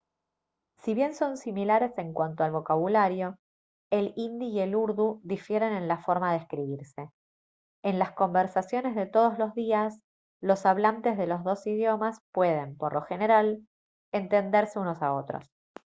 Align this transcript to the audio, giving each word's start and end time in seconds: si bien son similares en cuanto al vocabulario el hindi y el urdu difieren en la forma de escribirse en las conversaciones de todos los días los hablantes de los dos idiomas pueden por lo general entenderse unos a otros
si 0.79 0.95
bien 0.95 1.13
son 1.13 1.37
similares 1.37 1.95
en 1.99 2.11
cuanto 2.11 2.43
al 2.43 2.49
vocabulario 2.49 3.35
el 3.91 4.13
hindi 4.15 4.47
y 4.47 4.59
el 4.59 4.75
urdu 4.75 5.21
difieren 5.23 5.73
en 5.73 5.87
la 5.87 5.99
forma 5.99 6.31
de 6.31 6.39
escribirse 6.39 7.11
en 7.83 7.99
las 7.99 8.11
conversaciones 8.13 8.95
de 8.95 9.05
todos 9.05 9.37
los 9.37 9.53
días 9.53 9.99
los 10.41 10.65
hablantes 10.65 11.19
de 11.19 11.27
los 11.27 11.43
dos 11.43 11.67
idiomas 11.67 12.17
pueden 12.33 12.75
por 12.77 12.93
lo 12.93 13.03
general 13.03 13.63
entenderse 14.11 14.79
unos 14.79 15.03
a 15.03 15.13
otros 15.13 15.43